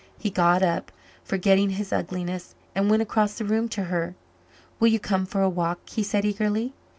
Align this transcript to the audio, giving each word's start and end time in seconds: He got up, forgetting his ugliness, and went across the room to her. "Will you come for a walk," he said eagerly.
He 0.17 0.31
got 0.31 0.63
up, 0.63 0.91
forgetting 1.23 1.69
his 1.69 1.93
ugliness, 1.93 2.55
and 2.73 2.89
went 2.89 3.03
across 3.03 3.37
the 3.37 3.45
room 3.45 3.69
to 3.69 3.83
her. 3.83 4.15
"Will 4.79 4.87
you 4.87 4.99
come 4.99 5.27
for 5.27 5.43
a 5.43 5.47
walk," 5.47 5.87
he 5.87 6.01
said 6.01 6.25
eagerly. 6.25 6.73